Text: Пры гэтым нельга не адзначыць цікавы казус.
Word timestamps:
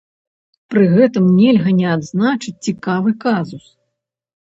Пры 0.73 0.85
гэтым 0.93 1.27
нельга 1.41 1.75
не 1.83 1.87
адзначыць 1.93 2.57
цікавы 2.65 3.19
казус. 3.29 3.65